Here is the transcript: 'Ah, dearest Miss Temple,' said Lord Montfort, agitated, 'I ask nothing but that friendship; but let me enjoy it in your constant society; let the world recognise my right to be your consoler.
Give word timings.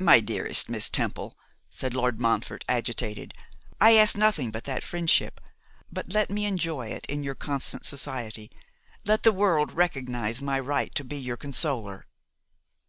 'Ah, 0.00 0.20
dearest 0.20 0.68
Miss 0.68 0.88
Temple,' 0.88 1.36
said 1.68 1.94
Lord 1.94 2.20
Montfort, 2.20 2.64
agitated, 2.68 3.34
'I 3.80 3.96
ask 3.96 4.16
nothing 4.16 4.52
but 4.52 4.62
that 4.66 4.84
friendship; 4.84 5.40
but 5.90 6.12
let 6.12 6.30
me 6.30 6.44
enjoy 6.44 6.86
it 6.90 7.06
in 7.06 7.24
your 7.24 7.34
constant 7.34 7.84
society; 7.84 8.52
let 9.04 9.24
the 9.24 9.32
world 9.32 9.72
recognise 9.72 10.40
my 10.40 10.60
right 10.60 10.94
to 10.94 11.02
be 11.02 11.16
your 11.18 11.36
consoler. 11.36 12.06